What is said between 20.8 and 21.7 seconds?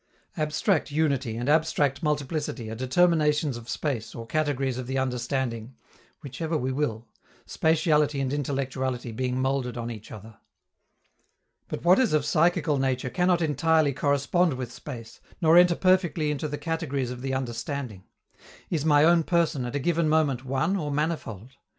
manifold?